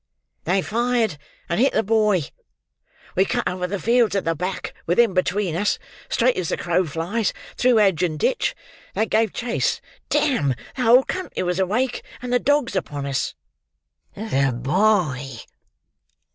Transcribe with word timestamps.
"They 0.45 0.63
fired 0.63 1.19
and 1.47 1.59
hit 1.59 1.73
the 1.73 1.83
boy. 1.83 2.23
We 3.15 3.23
cut 3.23 3.47
over 3.47 3.67
the 3.67 3.79
fields 3.79 4.15
at 4.15 4.25
the 4.25 4.33
back, 4.33 4.73
with 4.87 4.97
him 4.97 5.13
between 5.13 5.55
us—straight 5.55 6.35
as 6.37 6.49
the 6.49 6.57
crow 6.57 6.87
flies—through 6.87 7.75
hedge 7.77 8.01
and 8.01 8.17
ditch. 8.17 8.55
They 8.95 9.05
gave 9.05 9.31
chase. 9.31 9.79
Damme! 10.09 10.55
the 10.75 10.81
whole 10.81 11.03
country 11.03 11.43
was 11.43 11.59
awake, 11.59 12.01
and 12.19 12.33
the 12.33 12.39
dogs 12.39 12.75
upon 12.75 13.05
us." 13.05 13.35
"The 14.15 14.51
boy!" 14.59 15.35